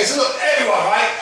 Okay, 0.00 0.08
so 0.08 0.16
look, 0.16 0.32
everyone, 0.56 0.80
right? 0.88 1.12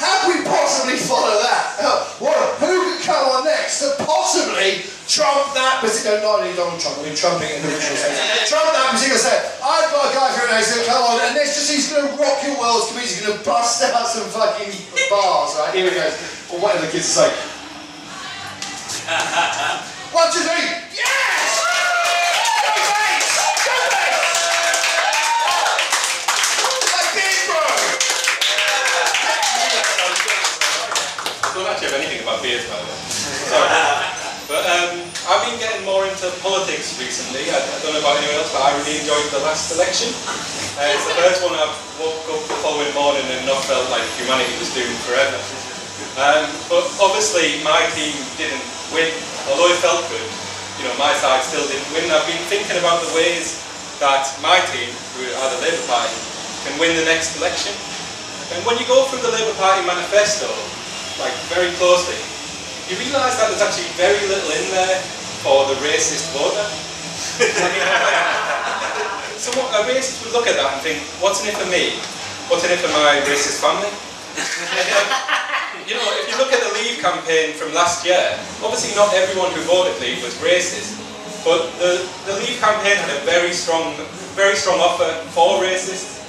How 0.00 0.24
can 0.24 0.32
we 0.32 0.40
possibly 0.48 0.96
follow 0.96 1.44
that? 1.44 1.76
Uh, 1.76 2.08
what, 2.24 2.32
who 2.56 2.96
could 2.96 3.04
come 3.04 3.20
on 3.36 3.44
next 3.44 3.84
to 3.84 3.92
possibly 4.00 4.80
trump 5.04 5.52
that 5.52 5.84
particular, 5.84 6.16
not 6.24 6.40
only 6.40 6.56
Donald 6.56 6.80
Trump, 6.80 7.04
I 7.04 7.12
mean 7.12 7.12
trumping 7.12 7.52
in 7.52 7.60
the 7.60 7.68
original 7.68 8.00
sense, 8.00 8.16
trump 8.48 8.72
that 8.72 8.96
particular 8.96 9.20
set. 9.20 9.60
I've 9.60 9.92
got 9.92 10.08
a 10.08 10.16
guy 10.16 10.32
for 10.32 10.48
an 10.48 10.56
who's 10.56 10.72
going 10.72 10.80
to 10.80 10.88
come 10.88 11.04
on, 11.04 11.20
and 11.20 11.36
this 11.36 11.52
just, 11.52 11.68
he's 11.68 11.92
going 11.92 12.08
to 12.08 12.16
rock 12.16 12.40
your 12.48 12.56
world, 12.56 12.88
he's 12.96 13.20
going 13.20 13.28
to 13.28 13.36
bust 13.44 13.84
out 13.84 14.08
some 14.08 14.24
fucking 14.32 14.72
bars, 15.12 15.60
right? 15.60 15.76
Here 15.76 15.84
he 15.84 15.92
goes. 15.92 16.16
Or 16.48 16.64
whatever 16.64 16.88
the 16.88 16.92
kids 16.96 17.12
say. 17.12 17.28
One, 20.16 20.32
two, 20.32 20.48
three. 20.48 20.87
Anything 31.98 32.22
about 32.22 32.40
beers, 32.40 32.62
by 32.70 32.78
the 32.78 32.86
way. 32.86 32.98
Sorry. 33.50 33.68
But 34.48 34.64
um, 34.64 35.04
I've 35.28 35.44
been 35.44 35.60
getting 35.60 35.84
more 35.84 36.08
into 36.08 36.32
politics 36.40 36.96
recently. 36.96 37.52
I, 37.52 37.60
I 37.60 37.78
don't 37.84 37.92
know 37.92 38.00
about 38.00 38.16
anyone 38.16 38.40
else, 38.40 38.48
but 38.48 38.64
I 38.64 38.72
really 38.80 38.96
enjoyed 39.04 39.28
the 39.28 39.44
last 39.44 39.68
election. 39.76 40.08
Uh, 40.80 40.88
it's 40.88 41.04
the 41.04 41.20
first 41.20 41.44
one 41.44 41.52
I've 41.52 41.76
woke 42.00 42.24
up 42.32 42.40
the 42.48 42.56
following 42.64 42.88
morning 42.96 43.28
and 43.28 43.44
not 43.44 43.60
felt 43.68 43.84
like 43.92 44.00
humanity 44.16 44.56
was 44.56 44.72
doomed 44.72 44.96
forever. 45.04 45.36
Um, 46.16 46.48
but 46.72 46.88
obviously 46.96 47.60
my 47.60 47.84
team 47.92 48.16
didn't 48.40 48.64
win, 48.88 49.12
although 49.52 49.68
it 49.68 49.76
felt 49.84 50.00
good. 50.08 50.24
You 50.80 50.88
know, 50.88 50.96
my 50.96 51.12
side 51.20 51.44
still 51.44 51.68
didn't 51.68 51.90
win. 51.92 52.08
I've 52.08 52.24
been 52.24 52.40
thinking 52.48 52.80
about 52.80 53.04
the 53.04 53.12
ways 53.12 53.60
that 54.00 54.24
my 54.40 54.64
team, 54.72 54.88
who 55.12 55.28
are 55.44 55.48
the 55.58 55.60
Labour 55.60 55.84
Party, 55.84 56.16
can 56.64 56.72
win 56.80 56.96
the 56.96 57.04
next 57.04 57.36
election. 57.36 57.76
And 58.56 58.64
when 58.64 58.80
you 58.80 58.88
go 58.88 59.04
through 59.12 59.20
the 59.20 59.34
Labour 59.34 59.52
Party 59.60 59.84
manifesto, 59.84 60.48
like 61.18 61.34
very 61.50 61.74
closely, 61.76 62.18
you 62.86 62.96
realise 63.02 63.34
that 63.36 63.50
there's 63.50 63.62
actually 63.62 63.90
very 63.98 64.22
little 64.30 64.50
in 64.54 64.66
there 64.70 64.98
for 65.42 65.66
the 65.66 65.76
racist 65.82 66.30
voter. 66.34 66.66
so 69.38 69.50
someone, 69.50 69.66
a 69.74 69.82
racist 69.90 70.22
would 70.24 70.32
look 70.34 70.46
at 70.46 70.54
that 70.54 70.78
and 70.78 70.80
think, 70.82 71.02
what's 71.18 71.42
in 71.42 71.50
it 71.50 71.58
for 71.58 71.66
me? 71.70 71.98
What's 72.46 72.64
in 72.64 72.70
it 72.70 72.80
for 72.80 72.90
my 72.94 73.18
racist 73.26 73.58
family? 73.60 73.90
you 75.90 75.94
know, 75.98 76.08
if 76.22 76.30
you 76.30 76.36
look 76.38 76.54
at 76.54 76.62
the 76.62 76.72
Leave 76.78 77.02
campaign 77.02 77.54
from 77.54 77.74
last 77.74 78.06
year, 78.06 78.38
obviously 78.62 78.94
not 78.94 79.12
everyone 79.14 79.50
who 79.52 79.62
voted 79.66 79.98
Leave 80.00 80.22
was 80.22 80.34
racist, 80.38 80.94
but 81.42 81.66
the, 81.82 82.06
the 82.26 82.34
Leave 82.38 82.60
campaign 82.62 82.94
had 82.94 83.10
a 83.10 83.20
very 83.26 83.52
strong, 83.52 83.94
very 84.38 84.54
strong 84.54 84.78
offer 84.78 85.10
for 85.34 85.62
racists, 85.62 86.22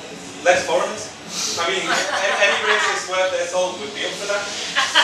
less 0.43 0.65
foreigners. 0.65 1.13
I 1.29 1.69
mean, 1.69 1.85
any 1.85 2.59
racist 2.65 3.05
worth 3.05 3.29
their 3.29 3.45
salt 3.45 3.77
would 3.77 3.93
be 3.93 4.01
up 4.01 4.13
for 4.17 4.27
that. 4.33 4.41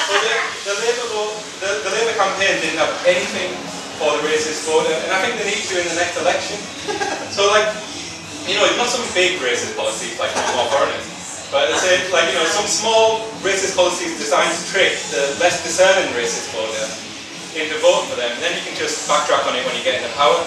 So 0.09 0.13
the, 0.17 0.33
the, 0.65 0.75
Labour 0.81 1.07
the, 1.61 1.69
the 1.85 1.91
Labour 1.93 2.15
campaign 2.17 2.57
didn't 2.65 2.81
have 2.81 2.93
anything 3.05 3.53
for 4.01 4.09
the 4.17 4.25
racist 4.25 4.65
voter, 4.65 4.91
and 4.91 5.09
I 5.13 5.21
think 5.21 5.37
they 5.37 5.47
need 5.53 5.63
to 5.69 5.75
in 5.77 5.85
the 5.85 5.97
next 5.97 6.17
election. 6.17 6.57
So 7.29 7.45
like, 7.53 7.69
you 8.49 8.57
know, 8.57 8.65
it's 8.65 8.77
not 8.77 8.89
some 8.89 9.05
big 9.13 9.37
racist 9.41 9.77
policies 9.77 10.17
like 10.17 10.33
more 10.57 10.65
foreigners, 10.73 11.05
but 11.53 11.69
same, 11.77 12.09
like, 12.09 12.29
you 12.33 12.37
know, 12.37 12.45
some 12.49 12.67
small 12.67 13.25
racist 13.45 13.77
policies 13.77 14.17
designed 14.17 14.51
to 14.51 14.63
trick 14.69 14.97
the 15.13 15.37
less 15.37 15.61
discerning 15.61 16.09
racist 16.17 16.51
voter 16.53 16.89
into 17.55 17.77
voting 17.79 18.09
for 18.11 18.17
them, 18.19 18.33
and 18.33 18.41
then 18.41 18.51
you 18.57 18.63
can 18.65 18.75
just 18.75 19.07
backtrack 19.07 19.45
on 19.47 19.55
it 19.55 19.63
when 19.63 19.77
you 19.77 19.83
get 19.85 20.01
into 20.01 20.11
power. 20.17 20.41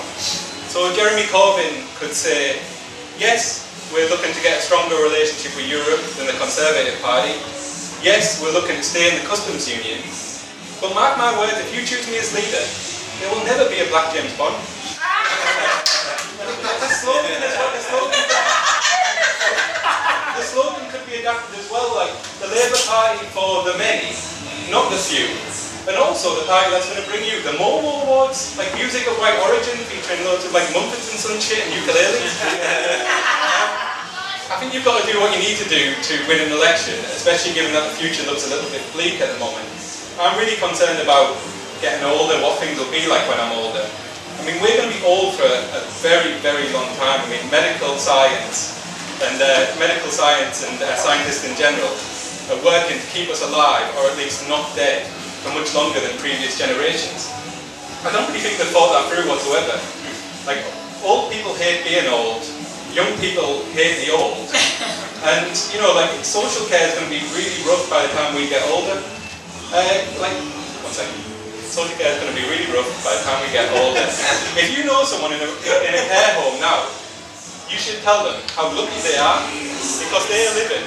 So 0.68 0.92
Jeremy 0.92 1.24
Corbyn 1.32 1.86
could 1.96 2.12
say, 2.12 2.60
yes, 3.18 3.66
we're 3.92 4.08
looking 4.08 4.32
to 4.32 4.42
get 4.42 4.58
a 4.58 4.62
stronger 4.62 4.94
relationship 5.02 5.54
with 5.58 5.66
Europe 5.66 6.00
than 6.16 6.26
the 6.26 6.38
Conservative 6.38 6.94
Party. 7.02 7.34
Yes, 8.00 8.38
we're 8.40 8.54
looking 8.54 8.78
to 8.78 8.86
stay 8.86 9.10
in 9.10 9.18
the 9.20 9.26
customs 9.26 9.66
union. 9.66 9.98
But 10.80 10.94
mark 10.94 11.18
my 11.18 11.34
words, 11.34 11.58
if 11.58 11.74
you 11.74 11.82
choose 11.82 12.06
me 12.06 12.22
as 12.22 12.30
leader, 12.30 12.62
there 13.18 13.28
will 13.34 13.42
never 13.44 13.66
be 13.66 13.82
a 13.82 13.86
black 13.90 14.14
James 14.14 14.30
Bond. 14.38 14.54
the 14.94 16.90
slogan 16.94 17.42
is 17.42 17.54
what 17.58 17.74
the 17.74 17.82
slogan 17.82 18.22
the 20.38 20.44
slogan 20.46 20.86
could 20.94 21.02
be 21.10 21.18
adapted 21.18 21.58
as 21.58 21.66
well, 21.66 21.98
like 21.98 22.14
the 22.38 22.46
Labour 22.46 22.78
Party 22.86 23.26
for 23.34 23.66
the 23.66 23.74
many, 23.74 24.14
not 24.70 24.86
the 24.94 24.96
few. 24.96 25.57
And 25.88 25.96
also 25.96 26.36
the 26.36 26.44
party 26.44 26.68
that's 26.68 26.84
going 26.92 27.00
to 27.00 27.08
bring 27.08 27.24
you 27.24 27.40
the 27.40 27.56
Momo 27.56 28.04
Awards, 28.04 28.52
like 28.60 28.68
music 28.76 29.08
of 29.08 29.16
white 29.16 29.40
origin, 29.48 29.72
featuring 29.88 30.20
loads 30.28 30.44
of 30.44 30.52
like 30.52 30.68
Muppets 30.76 31.08
and 31.08 31.16
some 31.16 31.40
shit 31.40 31.64
and 31.64 31.72
ukuleles. 31.80 32.28
I 34.52 34.60
think 34.60 34.76
you've 34.76 34.84
got 34.84 35.00
to 35.00 35.06
do 35.08 35.16
what 35.16 35.32
you 35.32 35.40
need 35.40 35.56
to 35.56 35.64
do 35.64 35.96
to 35.96 36.14
win 36.28 36.44
an 36.44 36.52
election, 36.52 36.92
especially 37.16 37.56
given 37.56 37.72
that 37.72 37.88
the 37.88 37.96
future 37.96 38.20
looks 38.28 38.44
a 38.44 38.52
little 38.52 38.68
bit 38.68 38.84
bleak 38.92 39.24
at 39.24 39.32
the 39.32 39.40
moment. 39.40 39.64
I'm 40.20 40.36
really 40.36 40.60
concerned 40.60 41.00
about 41.00 41.40
getting 41.80 42.04
older, 42.04 42.36
what 42.44 42.60
things 42.60 42.76
will 42.76 42.92
be 42.92 43.08
like 43.08 43.24
when 43.24 43.40
I'm 43.40 43.56
older. 43.56 43.84
I 43.84 44.40
mean, 44.44 44.60
we're 44.60 44.76
going 44.76 44.92
to 44.92 44.94
be 44.94 45.00
old 45.08 45.40
for 45.40 45.48
a 45.48 45.82
very, 46.04 46.36
very 46.44 46.68
long 46.76 46.92
time. 47.00 47.24
I 47.24 47.28
mean, 47.32 47.40
medical 47.48 47.96
science 47.96 48.76
and 49.24 49.40
uh, 49.40 49.72
medical 49.80 50.12
science 50.12 50.68
and 50.68 50.76
uh, 50.84 50.92
scientists 51.00 51.48
in 51.48 51.56
general 51.56 51.96
are 52.52 52.60
working 52.60 53.00
to 53.00 53.08
keep 53.08 53.32
us 53.32 53.40
alive, 53.40 53.88
or 53.96 54.12
at 54.12 54.20
least 54.20 54.44
not 54.52 54.68
dead, 54.76 55.08
for 55.42 55.54
much 55.54 55.74
longer 55.74 56.00
than 56.00 56.14
previous 56.18 56.58
generations. 56.58 57.30
I 58.06 58.10
don't 58.14 58.26
really 58.30 58.42
think 58.42 58.58
they've 58.58 58.70
thought 58.70 58.94
that 58.94 59.10
through 59.10 59.26
whatsoever. 59.26 59.74
Like, 60.46 60.62
old 61.02 61.30
people 61.30 61.54
hate 61.54 61.82
being 61.82 62.06
old, 62.06 62.42
young 62.94 63.10
people 63.18 63.66
hate 63.74 64.02
the 64.06 64.14
old, 64.14 64.46
and 65.30 65.50
you 65.74 65.78
know, 65.82 65.94
like 65.94 66.10
social 66.22 66.66
care 66.70 66.86
is 66.86 66.94
going 66.94 67.10
to 67.10 67.14
be 67.14 67.22
really 67.34 67.58
rough 67.66 67.86
by 67.90 68.06
the 68.06 68.10
time 68.14 68.34
we 68.34 68.46
get 68.46 68.62
older. 68.70 68.98
Uh, 69.74 69.98
like, 70.22 70.36
one 70.82 70.94
second. 70.94 71.14
Social 71.68 71.94
care 72.00 72.10
is 72.10 72.18
going 72.18 72.32
to 72.32 72.38
be 72.38 72.48
really 72.48 72.66
rough 72.72 72.88
by 73.04 73.12
the 73.12 73.22
time 73.28 73.38
we 73.44 73.52
get 73.52 73.68
older. 73.76 74.02
if 74.62 74.72
you 74.72 74.88
know 74.88 75.04
someone 75.04 75.36
in 75.36 75.42
a, 75.42 75.50
in 75.84 75.92
a 75.94 76.02
care 76.08 76.32
home 76.40 76.56
now, 76.58 76.88
you 77.68 77.76
should 77.76 78.00
tell 78.00 78.24
them 78.24 78.40
how 78.56 78.72
lucky 78.72 78.96
they 79.04 79.20
are 79.20 79.44
because 80.00 80.24
they 80.32 80.48
are 80.48 80.54
living 80.56 80.86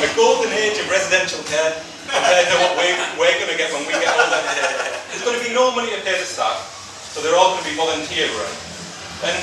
a 0.00 0.08
golden 0.16 0.48
age 0.56 0.78
of 0.78 0.88
residential 0.88 1.42
care 1.44 1.76
compared 2.10 2.46
to 2.50 2.56
what 2.60 2.72
we're, 2.76 2.98
we're 3.16 3.38
going 3.38 3.50
to 3.50 3.58
get 3.58 3.70
when 3.72 3.86
we 3.86 3.94
get 3.94 4.10
older. 4.10 4.42
There's 5.10 5.22
going 5.22 5.38
to 5.38 5.44
be 5.46 5.54
no 5.54 5.70
money 5.74 5.90
to 5.94 6.00
pay 6.02 6.18
the 6.18 6.26
staff, 6.26 6.58
so 7.14 7.22
they're 7.22 7.38
all 7.38 7.54
going 7.54 7.64
to 7.64 7.70
be 7.70 7.76
volunteer 7.78 8.28
run. 8.34 8.54
And 9.26 9.36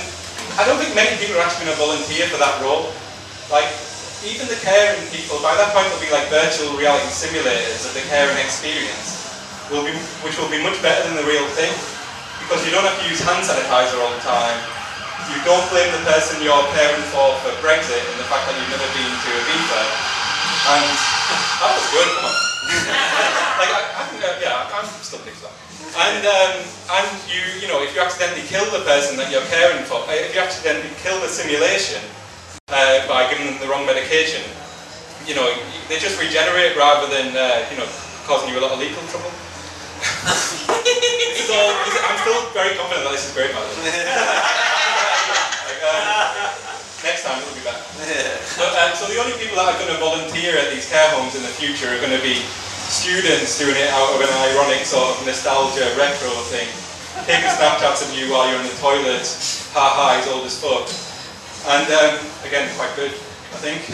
I 0.58 0.66
don't 0.66 0.82
think 0.82 0.98
many 0.98 1.14
people 1.22 1.38
are 1.38 1.46
actually 1.46 1.70
going 1.70 1.78
to 1.78 1.82
volunteer 1.82 2.26
for 2.34 2.40
that 2.42 2.56
role. 2.66 2.90
Like, 3.54 3.70
even 4.26 4.50
the 4.50 4.58
caring 4.66 4.98
people, 5.14 5.38
by 5.46 5.54
that 5.54 5.70
point 5.76 5.86
there'll 5.86 6.02
be 6.02 6.10
like 6.10 6.26
virtual 6.34 6.74
reality 6.74 7.14
simulators 7.14 7.86
of 7.86 7.94
the 7.94 8.02
caring 8.10 8.36
experience, 8.42 9.22
will 9.70 9.86
be, 9.86 9.94
which 10.26 10.34
will 10.42 10.50
be 10.50 10.58
much 10.64 10.80
better 10.82 11.06
than 11.06 11.20
the 11.20 11.28
real 11.28 11.46
thing. 11.54 11.70
Because 12.42 12.66
you 12.66 12.72
don't 12.72 12.88
have 12.88 12.98
to 12.98 13.06
use 13.06 13.22
hand 13.22 13.44
sanitizer 13.44 14.00
all 14.02 14.10
the 14.10 14.24
time. 14.24 14.58
You 15.30 15.38
don't 15.44 15.64
blame 15.70 15.92
the 15.92 16.02
person 16.08 16.40
you're 16.42 16.66
caring 16.74 17.04
for 17.12 17.36
for 17.44 17.52
Brexit 17.60 18.00
and 18.00 18.18
the 18.18 18.28
fact 18.32 18.48
that 18.48 18.56
you've 18.56 18.72
never 18.72 18.88
been 18.96 19.12
to 19.12 19.30
Ibiza. 19.36 19.82
And 20.74 20.88
that 21.62 21.72
was 21.76 21.86
good. 21.92 22.47
Like, 22.68 23.72
I, 23.72 23.82
I 23.96 24.04
think, 24.12 24.24
uh, 24.24 24.44
yeah, 24.44 24.70
I'm 24.76 24.86
still 25.02 25.20
that. 25.24 25.56
And, 25.98 26.22
um, 26.28 26.54
and 26.62 27.08
you, 27.26 27.42
you 27.64 27.68
know, 27.68 27.82
if 27.82 27.96
you 27.96 28.02
accidentally 28.02 28.46
kill 28.46 28.66
the 28.70 28.84
person 28.86 29.18
that 29.18 29.32
you're 29.32 29.46
caring 29.50 29.84
for, 29.88 30.04
uh, 30.06 30.14
if 30.14 30.36
you 30.36 30.42
accidentally 30.42 30.92
kill 31.02 31.20
the 31.22 31.28
simulation 31.32 32.04
uh, 32.70 33.08
by 33.08 33.30
giving 33.32 33.48
them 33.48 33.58
the 33.64 33.68
wrong 33.68 33.86
medication, 33.86 34.44
you 35.26 35.34
know, 35.34 35.48
they 35.88 35.98
just 35.98 36.20
regenerate 36.20 36.76
rather 36.76 37.08
than, 37.08 37.36
uh, 37.36 37.66
you 37.72 37.78
know, 37.80 37.88
causing 38.28 38.52
you 38.52 38.60
a 38.60 38.64
lot 38.64 38.72
of 38.76 38.80
legal 38.80 39.02
trouble. 39.08 39.32
so 41.48 41.56
I'm 41.56 42.18
still 42.22 42.52
very 42.54 42.76
confident 42.76 43.08
that 43.08 43.14
this 43.16 43.26
is 43.28 43.34
great, 43.34 43.52
by 43.56 43.64
the 43.64 43.74
way. 43.82 43.90
like, 45.72 45.82
um, 45.82 46.52
next 47.04 47.24
time 47.24 47.40
it'll 47.42 47.56
be 47.56 47.64
better. 47.64 47.82
So 48.98 49.06
the 49.06 49.22
only 49.22 49.38
people 49.38 49.62
that 49.62 49.70
are 49.70 49.78
going 49.78 49.94
to 49.94 50.02
volunteer 50.02 50.58
at 50.58 50.74
these 50.74 50.90
care 50.90 51.06
homes 51.14 51.38
in 51.38 51.46
the 51.46 51.54
future 51.54 51.86
are 51.86 52.02
going 52.02 52.18
to 52.18 52.26
be 52.26 52.42
students 52.90 53.54
doing 53.62 53.78
it 53.78 53.94
out 53.94 54.10
of 54.10 54.26
an 54.26 54.34
ironic 54.50 54.90
sort 54.90 55.14
of 55.14 55.22
nostalgia 55.22 55.86
retro 55.94 56.34
thing. 56.50 56.66
Taking 57.30 57.46
Snapchats 57.46 58.02
of 58.02 58.10
you 58.18 58.34
while 58.34 58.50
you're 58.50 58.58
in 58.58 58.66
the 58.66 58.74
toilet, 58.82 59.22
ha 59.78 59.86
ha, 59.94 60.18
he's 60.18 60.26
old 60.34 60.50
as 60.50 60.58
fuck. 60.58 60.90
And 61.78 61.86
um, 61.94 62.18
again, 62.42 62.74
quite 62.74 62.90
good, 62.98 63.14
I 63.54 63.62
think. 63.62 63.86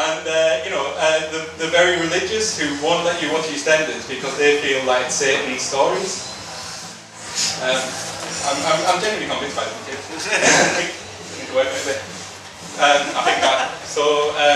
and 0.00 0.24
uh, 0.24 0.64
you 0.64 0.72
know, 0.72 0.88
uh, 0.96 1.20
the, 1.28 1.44
the 1.60 1.68
very 1.68 2.00
religious 2.00 2.56
who 2.56 2.72
won't 2.80 3.04
let 3.04 3.20
you 3.20 3.28
watch 3.36 3.52
EastEnders 3.52 4.08
because 4.08 4.32
they 4.40 4.64
feel 4.64 4.80
like 4.88 5.04
it's 5.04 5.20
Satan's 5.20 5.60
stories. 5.60 6.24
Um, 7.60 7.76
I'm, 8.48 8.56
I'm, 8.64 8.80
I'm 8.96 8.98
genuinely 9.04 9.28
convinced 9.28 9.60
by 9.60 9.68
them. 9.68 9.76
Um, 12.80 13.04
I 13.14 13.31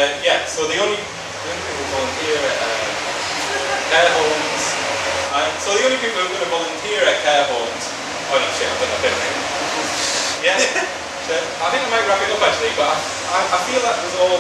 uh, 0.07 0.23
yeah, 0.23 0.47
so 0.47 0.71
the 0.71 0.79
only, 0.79 0.95
the 0.95 1.49
only 1.51 1.63
people 1.67 1.83
who 1.83 1.99
volunteer 1.99 2.39
at 2.39 2.57
uh, 2.63 2.71
care 3.91 4.11
homes. 4.15 4.65
Uh, 5.35 5.51
so 5.59 5.75
the 5.75 5.83
only 5.83 5.99
people 5.99 6.23
who 6.23 6.31
are 6.31 6.33
going 6.33 6.47
to 6.47 6.53
volunteer 6.55 7.03
at 7.03 7.19
care 7.27 7.43
homes. 7.51 7.85
Oh 8.31 8.39
no, 8.39 8.47
shit! 8.55 8.71
I've 8.71 8.79
done 8.79 8.91
that 8.95 9.03
bit. 9.03 9.15
Yeah. 10.47 10.63
I 11.27 11.67
think 11.75 11.83
I 11.83 11.91
might 11.91 12.07
wrap 12.07 12.23
it 12.23 12.31
up 12.31 12.39
actually, 12.39 12.71
but 12.79 12.87
I, 12.87 12.95
I, 12.95 13.39
I 13.51 13.59
feel 13.67 13.83
that 13.83 13.99
was 13.99 14.15
all 14.23 14.39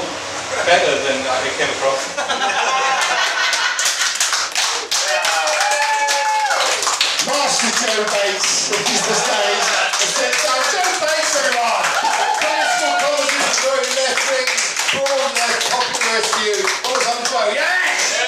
better 0.63 0.95
than 1.03 1.19
it 1.19 1.55
came 1.59 1.67
across. 1.83 2.15
Master 7.27 7.75
Joe 7.83 8.07
Bates 8.07 8.71
is 8.71 9.03
the 9.03 9.17
stage. 9.19 9.67
So 10.15 10.31
Joe 10.71 10.87
Bates, 11.03 11.35
everyone. 11.43 11.83
Political 12.39 12.93
columnist, 13.03 13.59
very 13.67 13.91
left 13.99 14.23
wing, 14.31 14.47
populist 15.69 16.31
view. 16.41 16.56
What 16.87 16.97
was 16.97 17.06
on 17.12 17.21
Joe? 17.29 17.53
Yes! 17.53 18.25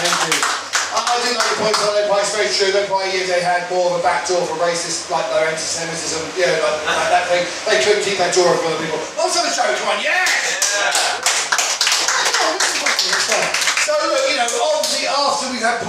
Thank 0.00 0.32
you. 0.32 0.62
I, 0.92 1.16
do 1.24 1.32
like 1.32 1.48
your 1.48 1.60
points 1.64 1.80
on 1.88 1.92
their 1.96 2.08
points, 2.08 2.36
very 2.36 2.52
true. 2.52 2.68
Look, 2.72 2.92
by 2.92 3.08
years 3.08 3.28
they 3.28 3.40
had 3.40 3.64
more 3.72 3.92
of 3.92 4.00
a 4.00 4.02
back 4.04 4.28
door 4.28 4.44
for 4.44 4.60
racist, 4.60 5.08
like 5.08 5.24
their 5.32 5.48
anti-Semitism, 5.48 6.20
you 6.36 6.44
know, 6.44 6.56
like, 6.60 6.84
like 6.84 7.10
that 7.12 7.24
thing. 7.32 7.44
They 7.64 7.80
couldn't 7.80 8.04
keep 8.04 8.20
that 8.20 8.36
door 8.36 8.52
open 8.52 8.60
for 8.60 8.68
other 8.76 8.80
people. 8.84 9.00
On 9.16 9.28
the 9.28 9.52
show? 9.52 9.64
Come 9.64 9.96
on, 9.96 10.00
yes! 10.04 10.68
Oh, 12.40 12.52
this 12.60 12.72
is 12.72 12.76
fucking 12.80 13.16
fun. 13.24 13.72
So 13.82 13.92
look, 14.04 14.24
you 14.30 14.36
know, 14.38 14.46
obviously 14.46 15.10
after 15.10 15.50
we've 15.50 15.64
had 15.64 15.82